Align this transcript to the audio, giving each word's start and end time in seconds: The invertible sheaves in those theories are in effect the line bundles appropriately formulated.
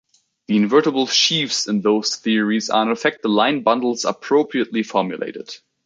The 0.47 0.55
invertible 0.57 1.05
sheaves 1.05 1.67
in 1.67 1.81
those 1.81 2.15
theories 2.15 2.71
are 2.71 2.81
in 2.81 2.89
effect 2.89 3.21
the 3.21 3.29
line 3.29 3.61
bundles 3.61 4.03
appropriately 4.03 4.81
formulated. 4.81 5.51